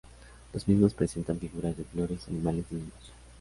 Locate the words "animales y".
2.27-2.73